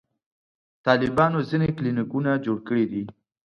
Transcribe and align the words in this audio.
طالبانو 0.85 1.39
ځینې 1.49 1.67
کلینیکونه 1.77 2.31
جوړ 2.45 2.57
کړي 2.67 2.85
دي. 2.91 3.03